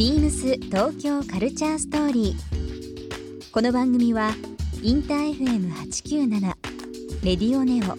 [0.00, 3.50] ビームス東京カルチャーストーリー。
[3.52, 4.30] この番組は
[4.82, 6.40] インター FM897
[7.22, 7.98] レディオネオ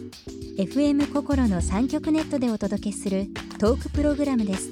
[0.60, 3.28] FM 心の3極ネットでお届けする
[3.60, 4.72] トークプログラムです。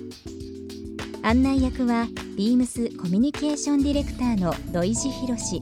[1.22, 5.38] 案内役はビームスコミュニケーションディレクターの土井博。
[5.38, 5.62] 志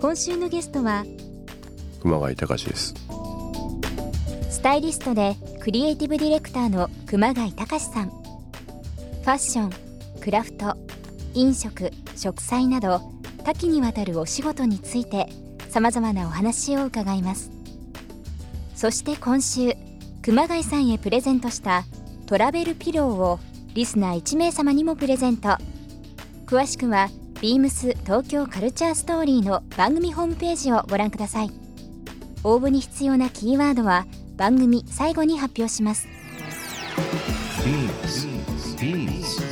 [0.00, 1.04] 今週のゲストは
[2.00, 2.94] 熊谷隆です。
[4.48, 8.08] スタイリストでクリエイティブディレクターの熊谷隆さん。
[8.08, 9.91] ファッション
[10.22, 10.76] クラフト
[11.34, 13.00] 飲食植栽など
[13.44, 15.26] 多岐にわたるお仕事について
[15.68, 17.50] さまざまなお話を伺います。
[18.76, 19.74] そして今週
[20.22, 21.84] 熊谷さんへプレゼントした
[22.26, 23.40] トラベルピローを
[23.74, 25.56] リスナー1名様にもプレゼント。
[26.46, 27.08] 詳しくは
[27.40, 31.50] ビームス東京カルチャーストーリーの番組ホームページをご覧ください。
[32.44, 36.06] 応募に必要なキーワードは番組最後に発表します。
[38.82, 39.51] Beams.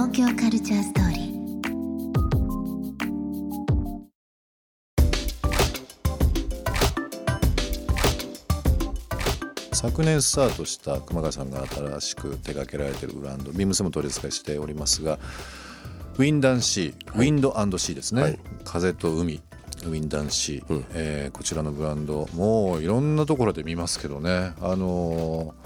[0.00, 1.28] 東京カルチャーストーリー。
[9.74, 15.18] 昨年スタートした熊谷さんが新しく手掛けられているブランドビームスも取り扱いしておりますが
[16.16, 18.38] ウィンダンシー、ウィンドシーですね、はい。
[18.62, 19.42] 風と海
[19.82, 20.84] ウィンダンシー、うん。
[20.94, 24.52] えーこちらのブランドもういろんなところで見ますけどね。
[24.60, 25.56] あの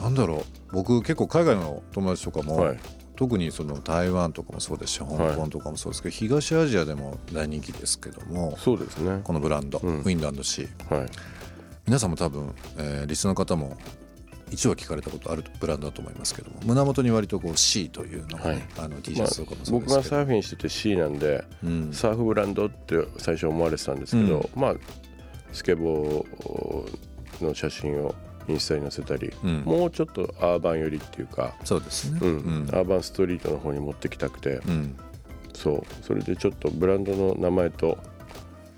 [0.00, 2.78] ーなんだろう僕結構海外の友達とかも、はい。
[3.16, 9.20] 特にその台湾とかもそうですし香港とかもそうですけど、東アジアでも大人気ですけどもそうですね。
[9.22, 9.98] このブランド、うん。
[10.00, 10.94] ウィンドシー。
[10.98, 11.08] はい。
[11.86, 13.76] 皆さんも多分、えーリスの方も
[14.50, 18.62] 一度は聞かれたことあるブランドだと思いますけども胸元に割とこう C というのがね、はい。
[18.78, 21.92] あの T シまあャツとかもそう僕ですけど、がサーフィンしてて C なんでうん。
[21.92, 24.74] サーフブランドって最初思われてたんですけど、まあ
[25.52, 28.12] スケボーの写真を
[28.48, 29.62] インスタに載せたり、うん。
[29.64, 32.18] もうちょっとアーバン寄りっていうか、そうですね。
[32.22, 32.28] うん。
[32.28, 32.32] う
[32.66, 32.68] ん。
[32.70, 34.96] アーバンストリートの方に持ってきたくて、うん。
[35.54, 35.82] そう。
[36.02, 37.98] それでちょっとブランドの名前と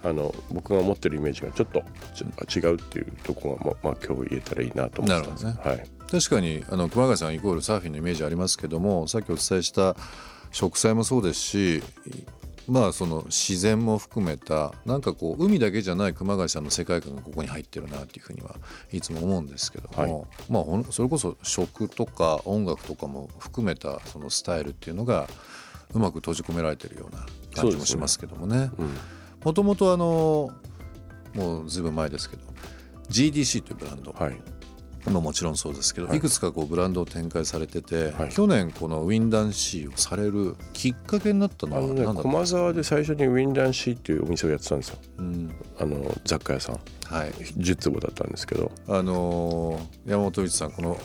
[0.03, 1.83] あの僕が持ってるイメージがちょっと
[2.47, 5.45] ち違うっていうところが、ままあ、今日言えたらいいなと思ってたんです。
[5.45, 5.91] なるほはい。
[6.11, 9.97] 確かにあの熊谷さんイコールサーフィンのイメージありますけどもさっきお伝えした
[10.53, 11.83] 植栽もそうですし
[12.69, 18.57] まあその自然も含めたなんかこう海だけじゃない熊谷さんの世界観がここに入ってるなっていうふうには
[18.93, 25.29] いつも思うんですけども、まあほんそれこそ食とか音楽とかも含めたそのスタイルっていうのが
[25.95, 27.25] うまく閉じ込められてるような
[27.55, 28.71] 感じもしますけどもね。
[28.79, 28.91] うん。
[29.45, 30.51] もともとあの
[31.35, 32.43] もうずいぶん前ですけど
[33.11, 34.56] GDC というブランド、はい
[35.11, 36.19] ももちろんそうですけど、はい。
[36.19, 38.29] い、くつかこうブランドを展開されてて、はい。
[38.31, 44.99] 去年このウィンダンシーをされるきっかけになったのは何だったん駒沢で最初にウィンダンシーっていうお店をやってたんですよ。
[45.19, 45.55] うん。
[45.79, 46.81] あの雑貨屋さん。
[47.05, 47.31] はい。
[47.31, 48.71] 10坪だったんですけど。
[48.89, 50.99] あのー山本一さんこの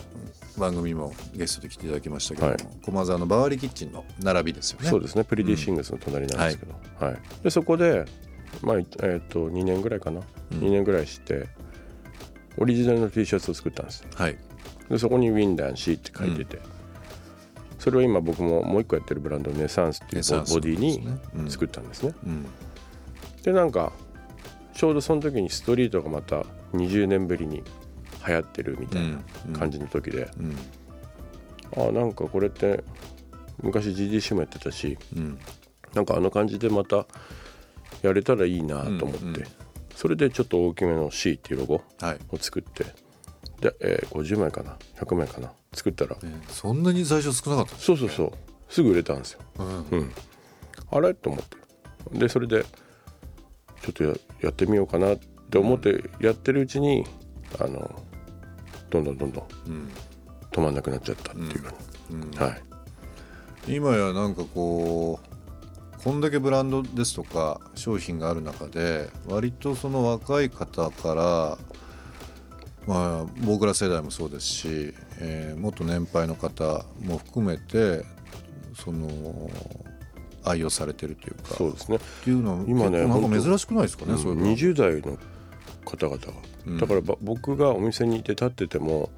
[0.58, 2.66] 番組もゲストで来ていただきましたけども、はい。
[2.84, 4.88] 駒沢のバワリキッチンの並びですよね。
[4.88, 5.24] そうですね。
[5.24, 6.74] プリディシングスの隣なんですけど、
[7.04, 7.18] はい。
[7.42, 8.04] でそこで、
[8.60, 10.20] まあえー、と2年ぐらいかな、
[10.52, 10.58] うん。
[10.58, 11.48] 2年ぐらいして
[12.58, 14.06] オリジナルの T シャツを作ったんです。
[14.14, 14.36] はい。
[14.88, 16.60] でそこに「ウィンダンシー」って書いてて、
[17.78, 22.46] それを今僕ももう一個やってるブランドネサンスっていうボボディに作ったんですね、うん。
[23.42, 23.92] でなんか
[24.74, 27.62] ちょうどその時にストリートがまた20年ぶりに
[28.26, 29.18] 流行ってるみたいな
[29.58, 30.56] 感じの時で、うん。
[31.88, 32.84] あなんかこれって
[33.62, 35.38] 昔 GDC もやってたしうん。
[35.94, 37.06] なんかあの感じでまた
[38.02, 39.44] やれたらいいなと思って、うんうん
[39.94, 42.18] それでちょっと大きめの C っていうロゴはい。
[42.30, 42.84] を作って
[43.60, 45.52] で、えー50枚かな？100枚かな？
[45.72, 48.32] 作ったら、ねそんなに最初少なかったそうそうそう。
[48.68, 49.66] すぐ売れたんですよ、うん。
[49.66, 50.12] うん、
[50.90, 51.14] あれ？
[51.14, 52.18] と思って。
[52.18, 52.64] でそれで
[53.82, 55.16] ちょっとややってみようかなっ
[55.50, 57.04] て思ってやってるうちに、
[57.60, 58.02] あの
[58.90, 59.90] どんどんどんどんうん。
[60.50, 61.64] 止まんなくなっちゃったっていう、
[62.10, 62.30] うん。
[62.32, 62.62] はい。
[63.76, 65.31] 今やなんかこう
[66.04, 71.58] こんだけブランドですとか商品がある中で割とその若い方から
[72.86, 78.04] まあ僕ら世代もそうですし、えーもっと年配の方も含めて
[78.74, 79.08] その
[80.44, 81.96] 愛用されてるというかそうですね。
[81.98, 85.16] っていうのは今ねなんか珍しくないですかね、そういうの20代の
[85.84, 86.32] 方々が、
[86.66, 86.78] うん。
[86.78, 89.10] だからば僕がお店にいて立ってても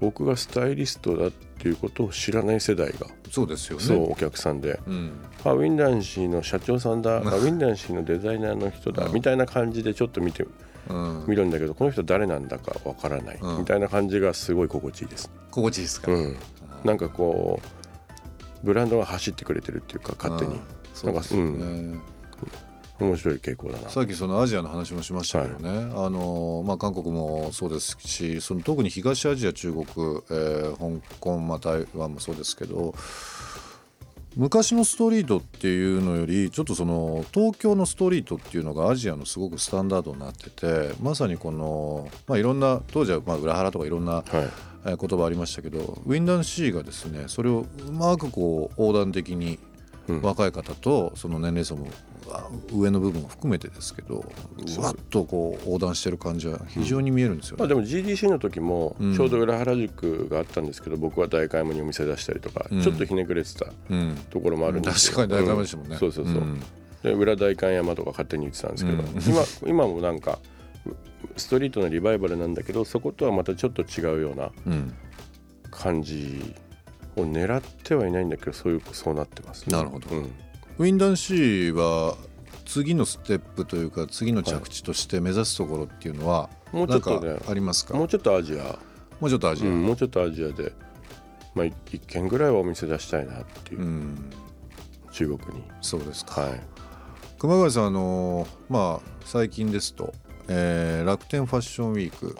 [0.00, 3.84] 僕がスタイリストだってっていうことを知らない世代が、そうですよね。
[3.84, 5.12] そうお客さんで、うん。
[5.44, 7.20] あウィンダンシーの社長さんだあ。
[7.20, 9.14] ウィンダンシーのデザイナーの人だ、うん。
[9.14, 10.46] みたいな感じでちょっと見て
[10.90, 13.58] うん、見るんだけどこの人誰なんだかわからない、うん。
[13.60, 15.30] みたいな感じがすごい心地いいです。
[15.50, 16.36] 心地いいですか、うん、
[16.84, 17.58] なんかこ
[18.62, 20.56] うブランドが走ってくれてるっていうか勝手に。
[20.56, 20.60] うん。
[20.92, 21.98] そうですよね、
[23.00, 23.88] 面白い傾向だな。
[23.90, 32.94] さっきそのアジアの話もしましたけどね、あのまあ、韓国もそうですしその特に東アジア中国、えー香港、まあ、台湾もそうですけど
[34.36, 44.24] 昔のストリートっていうのよりちょっとその東京のストリートっていうのがアジアのすごくスタンダードになっててまさにこの、まあ、いろんな当時はまあ裏腹とかいろんなはい。
[44.34, 49.73] えー言葉ありましたけどウィンダンシーがですねそれをうまくこう横断的にうん
[50.08, 51.88] 若い方とその年齢層も
[52.30, 54.24] あ上の部分も含めてですけど
[54.64, 57.60] ずわっとこう横断してる感じは非常に見えるんですよね。
[57.60, 59.14] まあ、でも GDC の時もうん。
[59.14, 62.82] ちょうど裏原宿があったんですけど、僕は代官山にお店出したりとか、うん。
[62.82, 64.16] ちょっとひねくれてたうん。
[64.30, 65.94] ところもあるんです確かに大会でしたもんね。
[65.94, 65.98] うん。
[65.98, 66.60] そうそうそう、ん。
[67.02, 69.06] で裏代官山とか勝手に言ってたんですけど、うん。
[69.06, 70.38] 今今もなんか
[71.36, 74.94] ストリートのリバイバルなんだけどそことはまたちょっと違うようなうん。
[75.70, 76.54] 感じ
[77.16, 80.08] を狙ってはいないんだけどそういうそうなってます、なるほど。
[80.10, 80.30] うん。
[80.78, 82.16] ウィンダンシーは
[82.64, 87.94] 次のステップというか次の着地として目指すところっていうのはもうちょっとねありますか？
[87.94, 88.78] もうちょっとアジア、
[89.20, 90.72] もうちょっとアジア、うん、もうちょっとアジアで、
[91.54, 91.74] まあ、一
[92.06, 94.30] 軒ぐらいはお店出したいなっていう、うん。
[95.12, 95.62] 中国に。
[95.80, 96.40] そうですか。
[96.40, 96.60] はい。
[97.38, 100.12] 熊谷さんあのまあ最近ですと、
[100.48, 102.34] えー楽天ファッションウィーク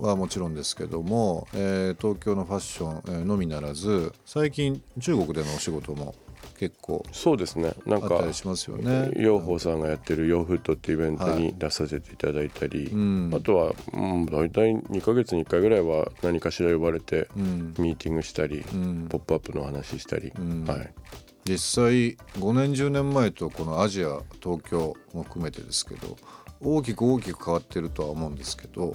[0.00, 6.14] はいはもちろんですけども、えー東京のファッション、えーのみならず最近中国でのお仕事も
[6.58, 7.72] 結構そうですね。
[7.86, 9.10] なんかあったりしますよね。
[9.16, 13.30] 養蜂さんがやってる養フットっていうイベントに出させていただいたり、うん。
[13.34, 17.74] あとは、うん、大体2ヶ月に1回ぐらいは何かしら呼ばれてうん。
[17.78, 19.06] ミーティングしたり、うん。
[19.08, 20.64] ポップアップの話したり、うん。
[20.64, 20.92] はい、
[21.44, 26.16] 実際5年10年前とこのアジア東京も含めてですけど
[26.60, 28.94] 大きく大きく変わってるとは思うんですけど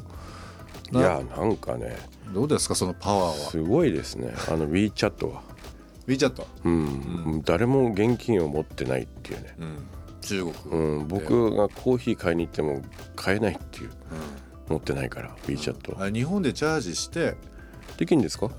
[0.92, 1.98] いやなんかね。
[2.34, 3.34] どうですかそのパワーは？
[3.34, 4.34] すごいですね。
[4.48, 5.42] あの WeChat は、
[6.08, 7.42] WeChat、うん。
[7.44, 9.78] 誰も現金を持ってないっていうね、うん、
[10.22, 12.82] 中国、うん、僕がコーヒー買いに行っても
[13.16, 13.90] 買えないっていう。
[14.68, 17.36] 持ってないから WeChat は、あ日本でチャージして
[17.98, 18.48] できるんですか？
[18.48, 18.54] はい。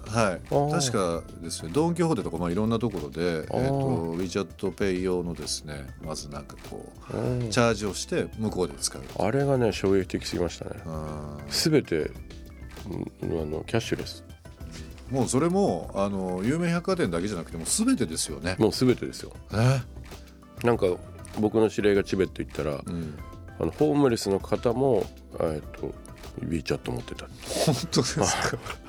[0.48, 0.70] ー。
[0.70, 7.50] 確かですねドン・キホーテとかまあいろんなところで、えー、と WeChatPay 用のですねまずなんかこううん。
[7.50, 9.02] チャージをして向こうで使う。
[9.18, 10.70] あれがね衝撃的すぎましたね。
[10.86, 12.10] うんすべて
[13.22, 14.24] うんあのキャッシュレス。
[15.10, 18.56] もうそれもあの有名百貨店だけじゃなくてもう全てですよね。
[18.58, 19.32] もうすべてですよ。
[19.52, 19.80] え？
[20.66, 20.86] なんか
[21.38, 23.18] 僕の知り合いがチベット行ったら、うん、
[23.60, 25.04] あのホームレスの方も
[25.38, 25.92] えっと
[26.44, 27.26] WeChat 持ってた
[27.66, 28.24] 本当ですか？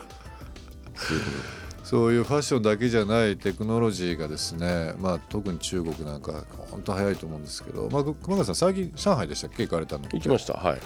[1.84, 10.54] そういうファッションだけじゃないテクノロジーがですね、まあ、特に中国なんか本当早いと思うんですけど、まあ、熊谷さん最近上海でしたっけ行かれたの行きました。
[10.54, 10.80] はい。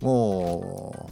[0.00, 1.10] も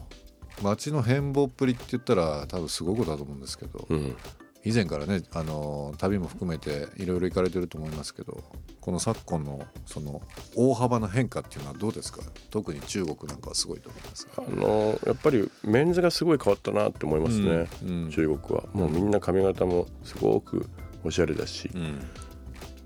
[0.61, 4.17] う街の変貌っぷりって言ったら多分すごいことだと思うんですけど、うん
[4.65, 8.43] 以前からねあの旅も含めていろいろ行かれてると思いますけど
[8.81, 10.21] この昨今のその
[10.57, 12.21] 大幅な変化っていうのはどうですか？
[12.51, 18.11] 特に中国なんかはすごいと思いますかあのやっぱりメンズがすごい変わったなって思いますね、うんうん。
[18.11, 18.65] 中国は。
[18.73, 20.69] もうみんな髪型もすごく
[21.05, 22.01] おしゃれだし、うん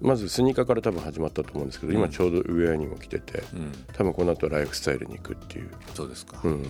[0.02, 3.72] まずスニーカーから多分始まったと思うんですけど、今ちょうどウェアにも来ててうん。
[3.92, 6.64] 多分この後ライフスタイルに行くっていう、そうですか、うん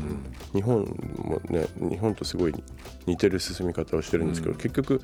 [0.52, 0.80] 日本
[1.16, 2.54] もね日本とすごい
[3.06, 4.58] 似てる進み方をしてるんですけど、うん。
[4.58, 5.00] 結局、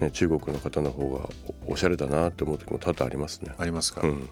[0.00, 1.28] ね、中国の方の方が
[1.66, 3.52] おおしゃれだなって思う時も多々ありますね。
[3.58, 4.10] ありますか、うん。
[4.10, 4.28] うん。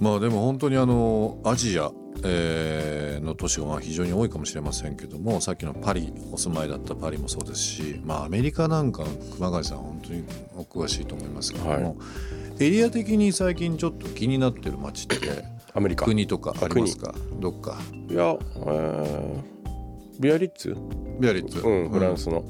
[0.00, 1.90] まあでも本当にあのアジア、
[2.24, 9.04] えーの都市がまあ非常に多いかもしれませんけどもさっきのパリお住まいだったパリもそうですし、まあ、アメリカなんか
[9.34, 10.24] 熊谷さん本当に
[10.56, 11.78] お詳しいと思いますけども、は
[12.58, 12.64] い。
[12.64, 15.16] エリア的に最近ちょっと気になってる街って
[15.72, 16.04] アメリカ。
[16.04, 17.14] 国とかありますか？
[17.40, 17.78] どっか？
[18.10, 19.42] いや、えー
[20.18, 20.76] ビアリッツ、
[21.20, 22.44] ビアリッツ、うん、フランスの、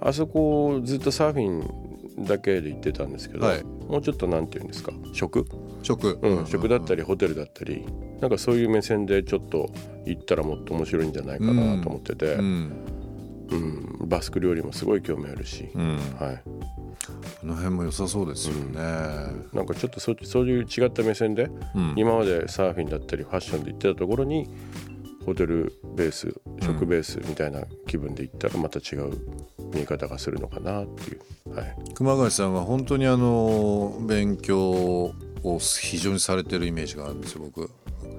[0.00, 3.64] あそこずっとサーフィンだけで行ってたんですけど、はい。
[3.64, 4.92] もうちょっとなんていうんですか？
[5.12, 5.46] 食、
[5.82, 6.46] 食、うん。
[6.46, 7.86] 食だったりホテルだったり
[8.20, 9.70] なんかそういう目線でちょっと
[10.04, 12.44] 行ったらもっと面白いんじゃないかなと思ってて、ううん。
[13.56, 13.98] ん。
[14.08, 16.42] バスク料理もすごい興味あるし、うん、はい、
[17.40, 18.80] この辺も良さそうですよね、
[19.52, 21.94] なんかちょっとそそういう違った目線で、うん。
[21.96, 24.48] 今までサーフィンだったりファッションで行ってたところに
[25.28, 29.12] ホテルベース食ベースみたいな気分で行ったらまた違う
[29.74, 35.14] 見え方がするのかなっていう、はい、熊谷さんは本当にあの勉強を
[35.80, 37.70] 非常にされてるイメージがあるんですよ僕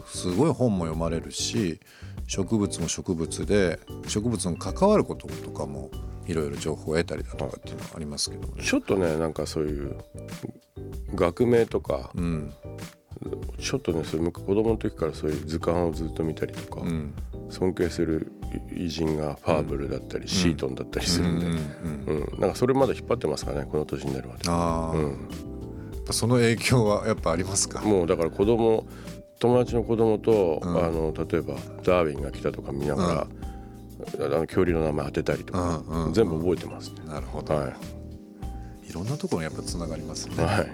[0.06, 1.80] すごい本も読まれるし
[2.28, 5.90] 植物も植物で植物に関わることとかも
[6.26, 8.64] いろいろ情報を得たりだとかっていうのはありますけどね。
[8.64, 9.98] ちょっとねなんかそういう
[11.16, 12.54] 学名とか、うん。
[13.60, 17.14] ちょっとねそういう子供の時からそういう図鑑をずっと見たりとか、うん。
[17.50, 18.32] 尊敬する
[18.76, 21.54] 偉人がファーブルだったり、シートンだったりするんで、うん
[22.06, 24.44] うんなんかそれまだ引っ張ってますかねこの年になるまで。
[24.48, 25.30] ああ、うん
[26.12, 27.82] その影響はやっぱありますか？
[27.82, 28.88] もうだから子供
[29.40, 30.78] 友達の子供と、うん。
[30.78, 33.28] あの例えばダーウィンが来たとか見ながら、
[34.26, 37.02] あの恐竜の名前当てたりとか、うんうん全部覚えてますね。
[37.08, 38.00] なるほど、、はい。
[39.00, 40.36] ろんなところにやっぱつながりますね。
[40.36, 40.70] い、はい、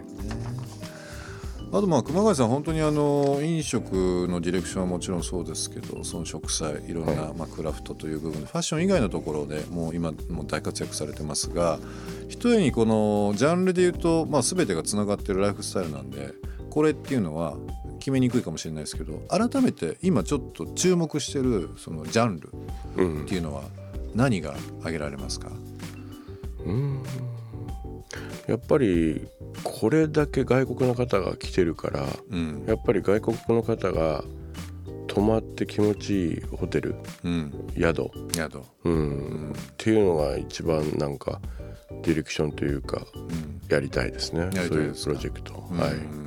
[1.71, 11.79] あとまあ熊谷さん本当にあの飲食のディレクションはもちろんそうですけどその食材いろんなまあクラフトという部分でファッション以外のところでもう今もう大活躍されてますが
[12.29, 16.33] ひとえにこのジャンルで言うとまあ全てがつながってるライフスタイルなんで
[16.75, 17.55] これっていうのは
[17.99, 22.49] 決めにくいかもしれないですけど改めて今ちょっと注目してるそのジャンル
[22.97, 23.63] うんっていうのは
[24.13, 25.49] 何が挙げられますか、
[26.65, 27.01] うん。
[28.47, 29.25] やっぱり
[29.63, 32.65] これだけ外国の方が来てるからうん。
[32.67, 34.25] やっぱり外国の方が
[35.07, 39.53] 泊まって気持ちいいホテルうん、宿、宿、うん。
[39.53, 41.39] っていうのが一番なんか
[42.03, 43.61] ディレクションというかうん。
[43.69, 44.49] やりたいですね。
[44.51, 45.77] そういうプロジェクト、うん。
[45.77, 46.24] はい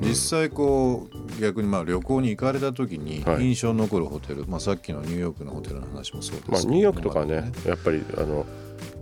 [0.00, 3.44] 実際こう逆にまあ旅行に行かれた時にはい。
[3.44, 7.52] 印象に残るホテル、まあ、さっきのニューヨークのホテルの話もそうですけどまあ、ニューヨークとかはね。
[7.66, 8.46] やっぱりあの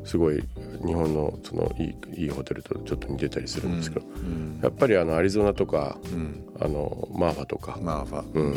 [0.04, 0.42] すごい
[0.84, 1.84] 日本のそのい
[2.16, 4.60] いいいホテルとちょっと似てたりするんですけど、うん。
[4.62, 6.44] やっぱりあのアリゾナとかうん。
[6.60, 8.22] あのマーファとか、まあファ。
[8.34, 8.54] うん、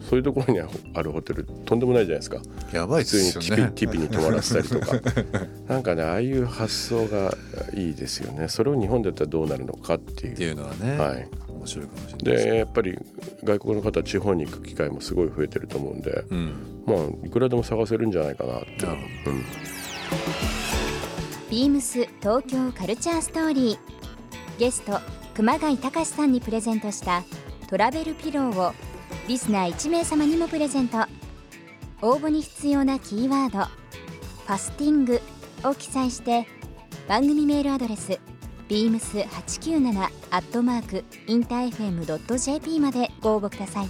[0.00, 2.38] そういうところにあるホテルとんでもないじゃないですか。
[2.72, 5.00] やばい普です通にティピティピに泊まらせたりとか。
[5.68, 7.36] なんかねああいう発想が
[7.74, 8.48] いいですよね。
[8.48, 10.48] それを日本でやったらどうなるのかっていってう。
[10.48, 11.28] いうのはね、はい、
[11.64, 12.98] 面白いかもしれないでやっぱり
[13.42, 16.84] 外国の方は地方に行く機会もすごい増えてると思うんで、うん。
[16.86, 18.86] まあいくらでも探せるんじゃないかなって。
[18.86, 19.44] なるほうん。
[21.50, 23.78] ビームス東京カルチャーストーリー。
[24.58, 25.00] ゲスト
[25.34, 27.24] 熊谷隆さんにプレゼントした
[27.68, 28.72] トラベルピローを
[29.26, 30.98] リスナー1名様にもプレゼント。
[32.02, 33.64] 応募に必要なキーワード
[34.46, 35.22] 「ファスティング」
[35.64, 36.46] を記載して
[37.08, 38.20] 番組メールアドレス
[38.74, 40.02] beams897
[40.32, 43.88] アットマークインター FM.jp までご応募ください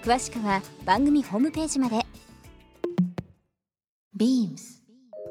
[0.00, 2.06] 詳しくは番組ホームページまで
[4.16, 4.76] BEAMS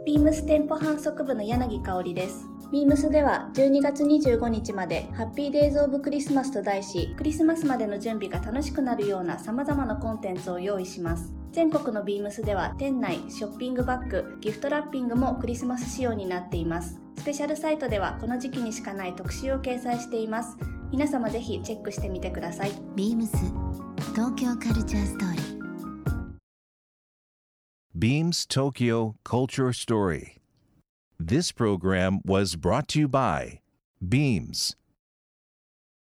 [0.06, 2.46] ビームス店舗販促部の柳香織です。
[2.72, 11.34] ビームスでは12月25日までハッピーデイズオブクリスマスと題し、クリスマスまでの準備が楽しくなるような様々なコンテンツを用意します。
[11.56, 17.00] 全国のビームスでは店内、ショッピングバッグ、ギフトラッピングもクリスマス仕様になっています。
[17.18, 20.58] スペシャルサイトではこの時期にしかない特集を掲載しています。
[20.92, 22.72] 皆様ぜひチェックしてみてください。
[22.98, 23.30] BEAMS
[24.14, 25.56] 東京カルチャーストーリー
[27.98, 30.42] Beams Tokyo Culture Story.
[31.18, 33.62] This program was brought to you by
[34.06, 34.76] Beams.